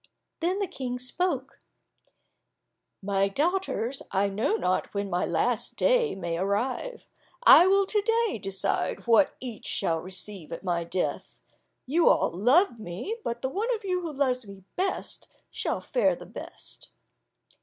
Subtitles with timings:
[0.39, 1.59] Then the King spoke,
[3.03, 7.05] "My daughters, I know not when my last day may arrive;
[7.43, 11.39] I will to day decide what each shall receive at my death.
[11.85, 16.15] You all love me, but the one of you who loves me best, shall fare
[16.15, 16.89] the best."